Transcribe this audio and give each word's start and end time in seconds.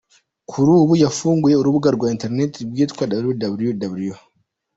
Kuri 0.49 0.69
ubu 0.79 0.93
yafunguye 1.03 1.55
urubuga 1.57 1.89
rwa 1.95 2.07
interineti 2.13 2.59
rwitwa 2.69 3.03
www. 3.29 4.15